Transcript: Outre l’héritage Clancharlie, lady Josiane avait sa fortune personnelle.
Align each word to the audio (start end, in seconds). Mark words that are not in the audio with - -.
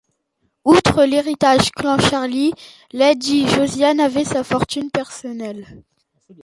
Outre 0.65 1.05
l’héritage 1.05 1.69
Clancharlie, 1.69 2.53
lady 2.91 3.47
Josiane 3.47 3.99
avait 3.99 4.25
sa 4.25 4.43
fortune 4.43 4.89
personnelle. 4.89 5.83